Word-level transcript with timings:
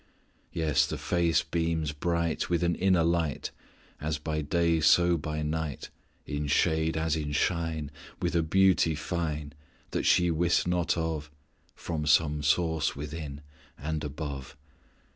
"Yes, 0.51 0.87
the 0.87 0.97
face 0.97 1.43
beams 1.43 1.91
bright 1.91 2.49
With 2.49 2.63
an 2.63 2.73
inner 2.73 3.03
light 3.03 3.51
As 3.99 4.17
by 4.17 4.41
day 4.41 4.79
so 4.79 5.15
by 5.15 5.43
night, 5.43 5.91
In 6.25 6.47
shade 6.47 6.97
as 6.97 7.15
in 7.15 7.33
shine, 7.33 7.91
With 8.19 8.35
a 8.35 8.41
beauty 8.41 8.95
fine, 8.95 9.53
That 9.91 10.07
she 10.07 10.31
wist 10.31 10.67
not 10.67 10.97
of, 10.97 11.29
From 11.75 12.07
some 12.07 12.41
source 12.41 12.95
within. 12.95 13.41
And 13.77 14.03
above. 14.03 14.57